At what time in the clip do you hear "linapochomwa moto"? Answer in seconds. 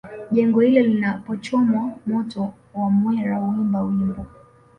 0.81-2.53